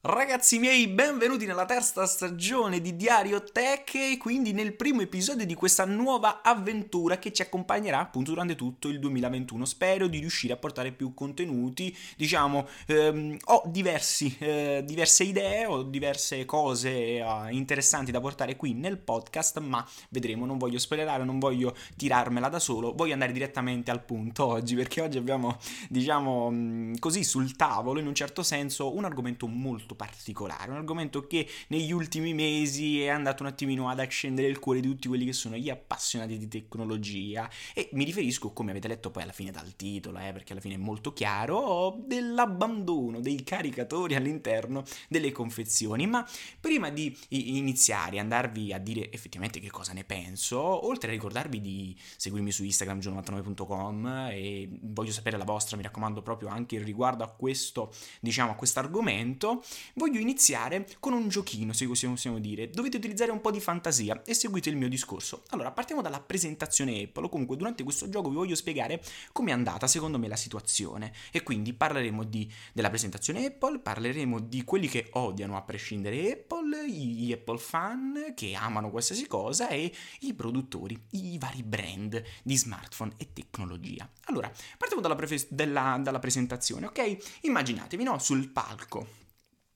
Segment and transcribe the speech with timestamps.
[0.00, 5.54] Ragazzi miei, benvenuti nella terza stagione di Diario Tech e quindi nel primo episodio di
[5.54, 9.64] questa nuova avventura che ci accompagnerà appunto durante tutto il 2021.
[9.64, 15.82] Spero di riuscire a portare più contenuti, diciamo, ehm, ho diversi, eh, diverse idee, ho
[15.82, 21.40] diverse cose eh, interessanti da portare qui nel podcast, ma vedremo, non voglio spoilerare, non
[21.40, 25.58] voglio tirarmela da solo, voglio andare direttamente al punto oggi perché oggi abbiamo,
[25.88, 30.76] diciamo, mm, così sul tavolo in un certo senso un argomento molto molto particolare, un
[30.76, 35.08] argomento che negli ultimi mesi è andato un attimino ad accendere il cuore di tutti
[35.08, 39.32] quelli che sono gli appassionati di tecnologia e mi riferisco, come avete letto poi alla
[39.32, 45.32] fine dal titolo, eh, perché alla fine è molto chiaro, dell'abbandono dei caricatori all'interno delle
[45.32, 46.06] confezioni.
[46.06, 46.26] Ma
[46.60, 51.60] prima di iniziare a andarvi a dire effettivamente che cosa ne penso, oltre a ricordarvi
[51.60, 57.24] di seguirmi su Instagram giorno99.com e voglio sapere la vostra, mi raccomando proprio anche riguardo
[57.24, 59.62] a questo, diciamo, a questo argomento,
[59.94, 62.70] Voglio iniziare con un giochino, se così possiamo dire.
[62.70, 65.42] Dovete utilizzare un po' di fantasia e seguite il mio discorso.
[65.50, 69.86] Allora, partiamo dalla presentazione Apple, comunque durante questo gioco vi voglio spiegare come è andata
[69.86, 71.12] secondo me la situazione.
[71.30, 76.88] E quindi parleremo di, della presentazione Apple, parleremo di quelli che odiano a prescindere Apple,
[76.88, 83.12] gli Apple fan che amano qualsiasi cosa e i produttori, i vari brand di smartphone
[83.16, 84.08] e tecnologia.
[84.24, 87.40] Allora, partiamo dalla, pre- della, dalla presentazione, ok?
[87.42, 88.18] Immaginatevi, no?
[88.18, 89.26] Sul palco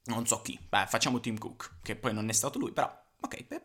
[0.04, 3.46] non so chi, beh, facciamo Tim Cook, che poi non è stato lui, però ok,
[3.46, 3.62] beh,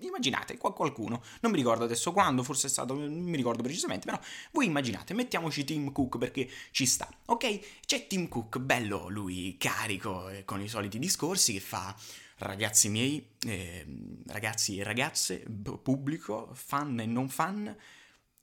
[0.00, 4.20] immaginate qualcuno, non mi ricordo adesso quando, forse è stato, non mi ricordo precisamente, però
[4.52, 7.84] voi immaginate, mettiamoci Tim Cook perché ci sta, ok?
[7.86, 11.96] C'è Tim Cook, bello lui, carico, eh, con i soliti discorsi che fa
[12.38, 13.86] ragazzi miei, eh,
[14.26, 15.44] ragazzi e ragazze,
[15.82, 17.74] pubblico, fan e non fan,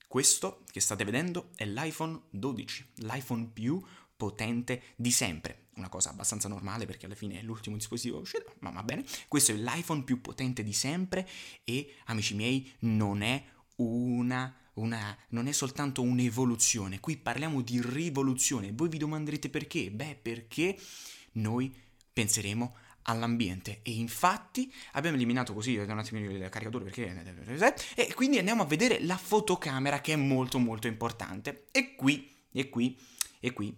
[0.07, 3.81] questo che state vedendo è l'iPhone 12, l'iPhone più
[4.15, 8.71] potente di sempre una cosa abbastanza normale perché alla fine è l'ultimo dispositivo uscito, ma
[8.71, 9.03] va bene.
[9.27, 11.27] Questo è l'iPhone più potente di sempre
[11.63, 13.43] e, amici miei, non è
[13.77, 18.71] una una, non è soltanto un'evoluzione, qui parliamo di rivoluzione.
[18.73, 19.89] Voi vi domanderete perché?
[19.91, 20.77] Beh, perché
[21.33, 21.73] noi
[22.11, 22.75] penseremo
[23.07, 28.65] all'ambiente e infatti abbiamo eliminato così un attimo il caricatore perché e quindi andiamo a
[28.65, 32.97] vedere la fotocamera che è molto molto importante e qui e qui
[33.39, 33.77] e qui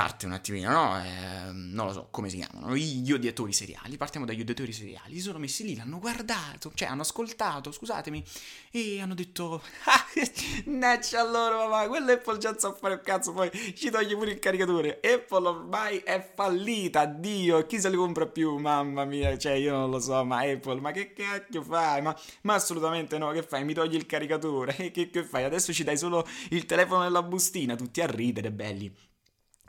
[0.00, 0.98] parte un attimino, no?
[1.04, 3.98] Eh, non lo so come si chiamano, gli odiatori seriali.
[3.98, 5.16] Partiamo dagli odiatori seriali.
[5.16, 8.24] Si sono messi lì, l'hanno guardato, cioè hanno ascoltato, scusatemi,
[8.70, 10.06] e hanno detto: Ah,
[10.70, 14.38] neccia loro, mamma, quello Apple già sa fare un cazzo, poi ci toglie pure il
[14.38, 15.00] caricatore.
[15.02, 18.56] Apple ormai è fallita, Dio, chi se li compra più?
[18.56, 22.00] Mamma mia, cioè io non lo so, ma Apple, ma che cacchio fai?
[22.00, 23.64] Ma, ma assolutamente no, che fai?
[23.64, 24.74] Mi togli il caricatore?
[24.90, 25.44] Che, che fai?
[25.44, 28.92] Adesso ci dai solo il telefono nella bustina, tutti a ridere, belli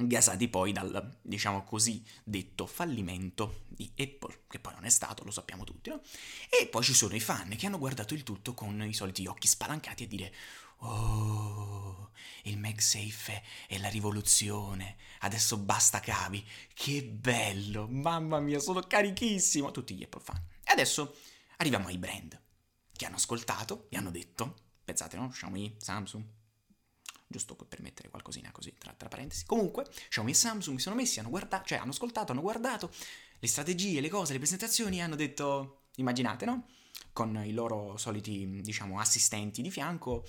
[0.07, 5.31] gasati poi dal, diciamo così, detto fallimento di Apple, che poi non è stato, lo
[5.31, 6.01] sappiamo tutti, no?
[6.50, 9.47] E poi ci sono i fan che hanno guardato il tutto con i soliti occhi
[9.47, 10.34] spalancati a dire
[10.84, 12.09] Oh,
[12.44, 19.94] il MagSafe è la rivoluzione, adesso basta cavi, che bello, mamma mia, sono carichissimo, tutti
[19.94, 20.44] gli Apple fan.
[20.63, 21.16] E adesso
[21.57, 22.39] arriviamo ai brand,
[22.91, 26.25] che hanno ascoltato e hanno detto, pensate no, Xiaomi, Samsung,
[27.31, 29.46] giusto per mettere qualcosina così tra, tra parentesi.
[29.46, 32.92] Comunque, Xiaomi e Samsung si sono messi, hanno guardato, cioè hanno ascoltato, hanno guardato
[33.40, 36.68] le strategie, le cose, le presentazioni hanno detto, immaginate, no?
[37.12, 40.24] Con i loro soliti, diciamo, assistenti di fianco.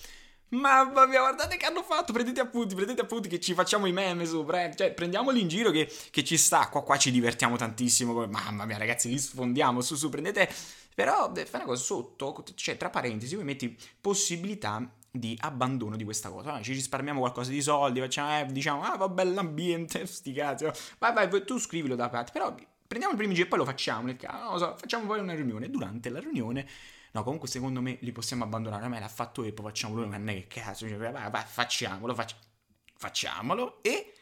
[0.49, 4.27] Mamma mia, guardate che hanno fatto, prendete appunti, prendete appunti che ci facciamo i meme
[4.27, 4.77] sopra, eh.
[4.77, 8.77] cioè prendiamoli in giro che, che ci sta, qua, qua ci divertiamo tantissimo, mamma mia
[8.77, 10.51] ragazzi, li sfondiamo, su su, prendete,
[10.95, 16.31] però fai una cosa sotto, cioè tra parentesi, poi metti possibilità di abbandono di questa
[16.31, 16.61] cosa.
[16.63, 20.65] Ci risparmiamo qualcosa di soldi, facciamo, eh, diciamo, ah, vabbè, l'ambiente, sti cazzi.
[20.99, 22.33] Vai, vai, tu scrivilo da parte.
[22.33, 22.55] Però
[22.87, 24.43] prendiamo i primi giri e poi lo facciamo nel caso.
[24.43, 25.69] Non lo so, facciamo poi una riunione.
[25.69, 26.67] Durante la riunione,
[27.13, 28.87] no, comunque secondo me li possiamo abbandonare.
[28.87, 30.07] A me l'ha fatto Apple, facciamolo.
[30.07, 32.51] Ma non è che cazzo, cioè, vai, vai, facciamolo, facciamolo.
[32.95, 34.13] Facciamolo e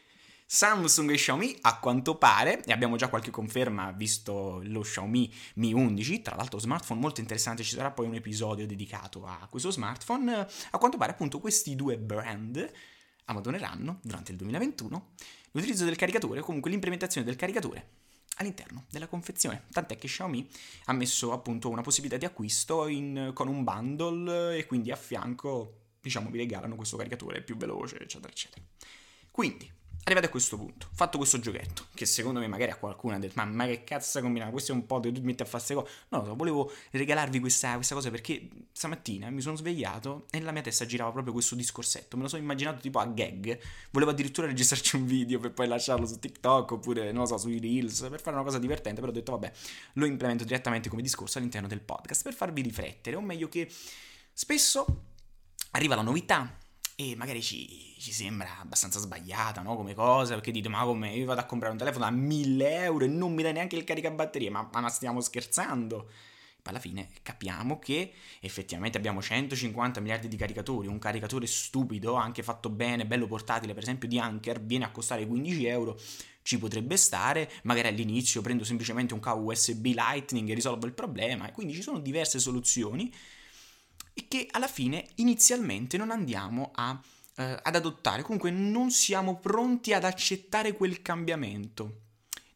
[0.53, 5.71] Samsung e Xiaomi a quanto pare, e abbiamo già qualche conferma visto lo Xiaomi Mi
[5.71, 10.45] 11, tra l'altro smartphone molto interessante, ci sarà poi un episodio dedicato a questo smartphone,
[10.71, 12.69] a quanto pare appunto questi due brand
[13.23, 15.11] abbandoneranno durante il 2021
[15.51, 17.87] l'utilizzo del caricatore o comunque l'implementazione del caricatore
[18.35, 19.67] all'interno della confezione.
[19.71, 20.45] Tant'è che Xiaomi
[20.87, 25.91] ha messo appunto una possibilità di acquisto in, con un bundle e quindi a fianco,
[26.01, 28.61] diciamo, vi regalano questo caricatore più veloce, eccetera, eccetera.
[29.31, 33.19] Quindi, arrivati a questo punto, fatto questo giochetto, che secondo me magari a qualcuno ha
[33.19, 34.51] detto, ma, ma che cazzo stai combinando?
[34.51, 35.91] Questo è un po' ti metti a fare queste cose.
[36.09, 40.63] No, no, volevo regalarvi questa, questa, cosa perché stamattina mi sono svegliato e nella mia
[40.63, 42.17] testa girava proprio questo discorsetto.
[42.17, 43.59] Me lo sono immaginato tipo a gag.
[43.91, 47.59] Volevo addirittura registrarci un video per poi lasciarlo su TikTok oppure, non lo so, sui
[47.59, 48.99] Reels, per fare una cosa divertente.
[48.99, 49.51] Però ho detto, vabbè,
[49.93, 53.15] lo implemento direttamente come discorso all'interno del podcast per farvi riflettere.
[53.15, 53.69] O meglio che
[54.33, 55.03] spesso
[55.71, 56.57] arriva la novità
[56.95, 59.75] e magari ci, ci, sembra abbastanza sbagliata no?
[59.75, 63.05] come cosa, perché dite ma come io vado a comprare un telefono a 1000 euro
[63.05, 66.09] e non mi dai neanche il caricabatterie, ma, ma stiamo scherzando?
[66.69, 72.69] alla fine capiamo che effettivamente abbiamo 150 miliardi di caricatori, un caricatore stupido, anche fatto
[72.69, 75.99] bene, bello portatile, per esempio di Anker, viene a costare 15 euro,
[76.43, 81.47] ci potrebbe stare, magari all'inizio prendo semplicemente un cavo USB Lightning e risolvo il problema,
[81.47, 83.11] e quindi ci sono diverse soluzioni
[84.13, 86.99] e che alla fine inizialmente non andiamo a,
[87.35, 91.99] eh, ad adottare, comunque non siamo pronti ad accettare quel cambiamento.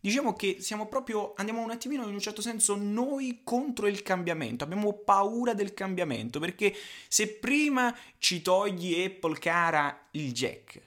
[0.06, 4.64] Diciamo che siamo proprio, andiamo un attimino in un certo senso noi contro il cambiamento,
[4.64, 6.76] abbiamo paura del cambiamento, perché
[7.08, 10.80] se prima ci togli Apple cara il jack,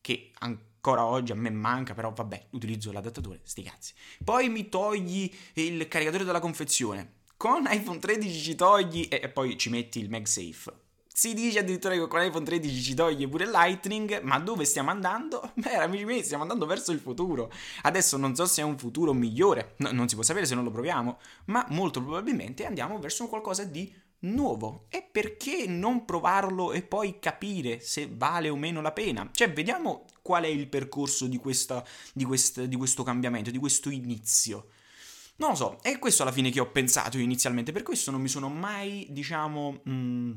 [0.00, 3.94] che ancora oggi a me manca, però vabbè, utilizzo l'adattatore, sti cazzi.
[4.24, 9.68] Poi mi togli il caricatore della confezione, con iPhone 13 ci togli e poi ci
[9.68, 10.72] metti il MagSafe.
[11.06, 15.52] Si dice addirittura che con iPhone 13 ci toglie pure Lightning, ma dove stiamo andando?
[15.56, 17.50] Beh, amici miei, stiamo andando verso il futuro.
[17.82, 20.64] Adesso non so se è un futuro migliore, no, non si può sapere se non
[20.64, 23.90] lo proviamo, ma molto probabilmente andiamo verso qualcosa di
[24.20, 24.86] nuovo.
[24.90, 29.28] E perché non provarlo e poi capire se vale o meno la pena?
[29.32, 31.82] Cioè, vediamo qual è il percorso di, questa,
[32.12, 34.68] di, quest, di questo cambiamento, di questo inizio.
[35.38, 38.28] Non lo so, è questo alla fine che ho pensato inizialmente, per questo non mi
[38.28, 39.80] sono mai, diciamo...
[39.84, 40.30] Mh, mm,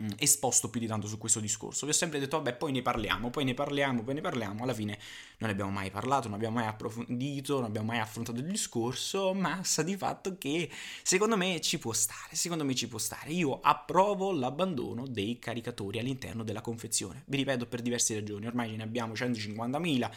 [0.00, 1.86] mm, esposto più di tanto su questo discorso.
[1.86, 4.64] Vi ho sempre detto, vabbè, poi ne parliamo, poi ne parliamo, poi ne parliamo.
[4.64, 4.98] Alla fine
[5.38, 9.62] non abbiamo mai parlato, non abbiamo mai approfondito, non abbiamo mai affrontato il discorso, ma
[9.62, 10.68] sta di fatto che
[11.02, 13.30] secondo me ci può stare, secondo me ci può stare.
[13.30, 17.22] Io approvo l'abbandono dei caricatori all'interno della confezione.
[17.26, 20.10] Vi ripeto per diverse ragioni, ormai ce ne abbiamo 150.000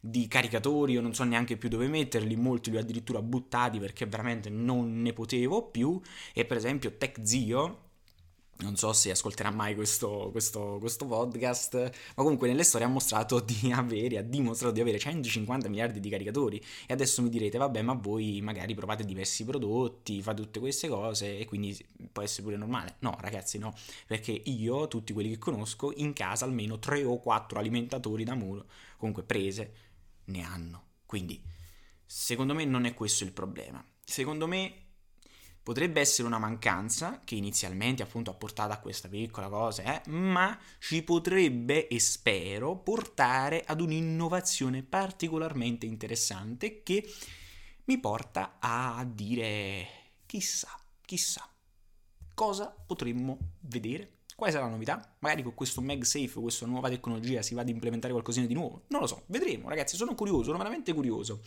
[0.00, 4.06] di caricatori, io non so neanche più dove metterli, molti li ho addirittura buttati perché
[4.06, 6.00] veramente non ne potevo più.
[6.32, 7.84] E per esempio TechZio,
[8.58, 11.74] non so se ascolterà mai questo, questo, questo, podcast,
[12.14, 16.08] ma comunque nelle storie ha mostrato di avere, ha dimostrato di avere 150 miliardi di
[16.08, 16.62] caricatori.
[16.86, 21.38] E adesso mi direte, vabbè, ma voi magari provate diversi prodotti, fate tutte queste cose
[21.38, 21.76] e quindi
[22.10, 22.96] può essere pure normale.
[23.00, 23.74] No, ragazzi, no,
[24.06, 28.64] perché io, tutti quelli che conosco, in casa almeno 3 o 4 alimentatori da muro,
[28.96, 29.85] comunque prese,
[30.26, 30.84] ne hanno.
[31.06, 31.42] Quindi,
[32.04, 33.84] secondo me non è questo il problema.
[34.04, 34.84] Secondo me
[35.66, 40.56] potrebbe essere una mancanza che inizialmente appunto ha portato a questa piccola cosa, eh, ma
[40.78, 47.04] ci potrebbe, e spero, portare ad un'innovazione particolarmente interessante che
[47.86, 49.88] mi porta a dire
[50.26, 50.68] chissà,
[51.04, 51.48] chissà,
[52.32, 55.16] cosa potremmo vedere quale sarà la novità?
[55.20, 58.82] Magari con questo MagSafe, questa nuova tecnologia, si va ad implementare qualcosina di nuovo?
[58.88, 61.40] Non lo so, vedremo ragazzi, sono curioso, sono veramente curioso.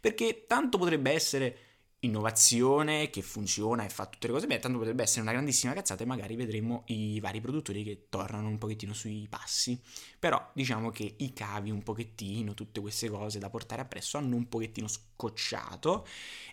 [0.00, 1.58] Perché tanto potrebbe essere
[2.00, 6.02] innovazione che funziona e fa tutte le cose bene, tanto potrebbe essere una grandissima cazzata
[6.02, 9.78] e magari vedremo i vari produttori che tornano un pochettino sui passi.
[10.18, 14.48] Però diciamo che i cavi un pochettino, tutte queste cose da portare appresso hanno un
[14.48, 16.06] pochettino scocciato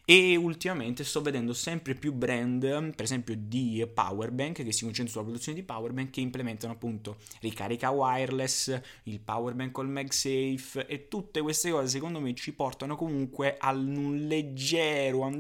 [0.04, 2.62] e ultimamente sto vedendo sempre più brand,
[2.96, 7.90] per esempio di powerbank che si concentrano sulla produzione di powerbank che implementano appunto ricarica
[7.90, 13.72] wireless, il powerbank col MagSafe e tutte queste cose secondo me ci portano comunque a
[13.72, 15.37] un leggero andamento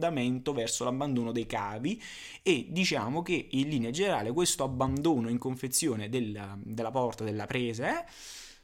[0.53, 2.01] verso l'abbandono dei cavi
[2.43, 7.99] e diciamo che in linea generale questo abbandono in confezione della, della porta, della presa,
[7.99, 8.05] eh,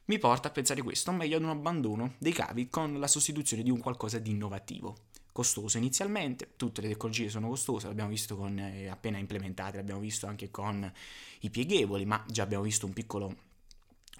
[0.05, 3.63] mi porta a pensare questo, o meglio ad un abbandono dei cavi con la sostituzione
[3.63, 4.95] di un qualcosa di innovativo.
[5.31, 10.27] Costoso inizialmente, tutte le tecnologie sono costose, l'abbiamo visto con eh, appena implementate, l'abbiamo visto
[10.27, 10.91] anche con
[11.39, 13.35] i pieghevoli, ma già abbiamo visto un piccolo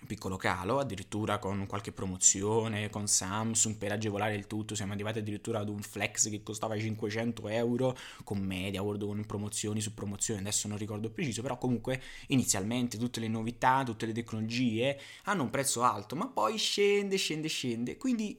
[0.03, 5.19] un piccolo calo, addirittura con qualche promozione, con Samsung per agevolare il tutto, siamo arrivati
[5.19, 10.41] addirittura ad un flex che costava 500 euro, con media, world con promozioni su promozioni,
[10.41, 15.49] adesso non ricordo preciso, però comunque inizialmente tutte le novità, tutte le tecnologie hanno un
[15.49, 18.37] prezzo alto, ma poi scende, scende, scende, quindi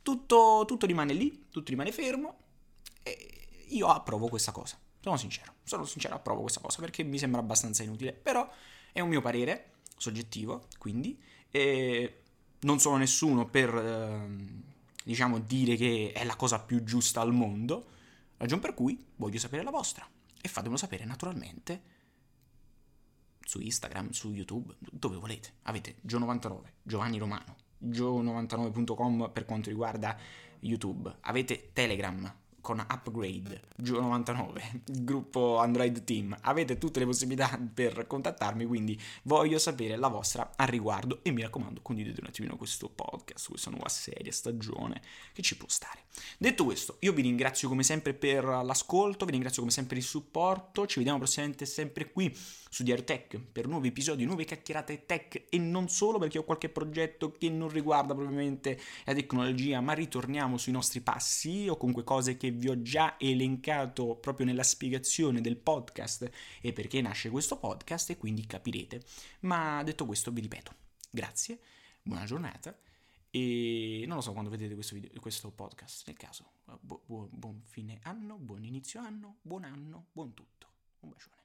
[0.00, 2.38] tutto, tutto rimane lì, tutto rimane fermo
[3.02, 7.40] e io approvo questa cosa, sono sincero, sono sincero, approvo questa cosa perché mi sembra
[7.40, 8.50] abbastanza inutile, però
[8.90, 9.71] è un mio parere
[10.02, 11.18] soggettivo, quindi,
[11.50, 12.22] e
[12.60, 14.62] non sono nessuno per, eh,
[15.04, 17.86] diciamo, dire che è la cosa più giusta al mondo,
[18.36, 20.06] ragion per cui voglio sapere la vostra.
[20.40, 21.82] E fatemelo sapere naturalmente
[23.44, 25.54] su Instagram, su YouTube, dove volete.
[25.62, 30.18] Avete Gio99, Giovanni Romano, gio99.com per quanto riguarda
[30.60, 36.34] YouTube, avete Telegram con Upgrade, Gio99, il gruppo Android Team.
[36.42, 41.42] Avete tutte le possibilità per contattarmi, quindi voglio sapere la vostra al riguardo e mi
[41.42, 45.02] raccomando condividete un attimino questo podcast, questa nuova serie, stagione
[45.34, 46.04] che ci può stare.
[46.38, 50.08] Detto questo, io vi ringrazio come sempre per l'ascolto, vi ringrazio come sempre per il
[50.08, 52.34] supporto, ci vediamo prossimamente sempre qui
[52.72, 56.70] su Diario Tech per nuovi episodi, nuove chiacchierate tech e non solo perché ho qualche
[56.70, 62.38] progetto che non riguarda probabilmente la tecnologia, ma ritorniamo sui nostri passi o comunque cose
[62.38, 66.30] che vi ho già elencato proprio nella spiegazione del podcast
[66.60, 69.02] e perché nasce questo podcast e quindi capirete.
[69.40, 70.74] Ma detto questo vi ripeto,
[71.10, 71.58] grazie,
[72.02, 72.76] buona giornata
[73.30, 77.62] e non lo so quando vedete questo, video, questo podcast, nel caso, bu- bu- buon
[77.64, 80.66] fine anno, buon inizio anno, buon anno, buon tutto.
[81.00, 81.41] Un bacione.